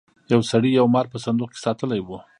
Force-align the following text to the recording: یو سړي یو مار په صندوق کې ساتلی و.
یو 0.33 0.41
سړي 0.51 0.69
یو 0.79 0.87
مار 0.93 1.05
په 1.13 1.17
صندوق 1.25 1.49
کې 1.53 1.59
ساتلی 1.65 2.01
و. 2.03 2.09